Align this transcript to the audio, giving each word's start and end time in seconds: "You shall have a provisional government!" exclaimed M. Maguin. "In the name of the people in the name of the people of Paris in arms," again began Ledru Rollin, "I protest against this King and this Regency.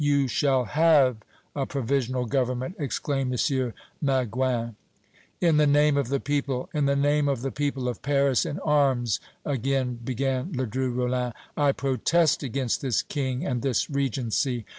"You 0.03 0.27
shall 0.27 0.65
have 0.65 1.17
a 1.55 1.67
provisional 1.67 2.25
government!" 2.25 2.75
exclaimed 2.79 3.39
M. 3.39 3.73
Maguin. 4.01 4.75
"In 5.39 5.57
the 5.57 5.67
name 5.67 5.95
of 5.95 6.07
the 6.07 6.19
people 6.19 6.71
in 6.73 6.87
the 6.87 6.95
name 6.95 7.27
of 7.27 7.43
the 7.43 7.51
people 7.51 7.87
of 7.87 8.01
Paris 8.01 8.43
in 8.43 8.57
arms," 8.61 9.19
again 9.45 9.99
began 10.03 10.53
Ledru 10.53 10.89
Rollin, 10.89 11.33
"I 11.55 11.71
protest 11.73 12.41
against 12.41 12.81
this 12.81 13.03
King 13.03 13.45
and 13.45 13.61
this 13.61 13.91
Regency. 13.91 14.65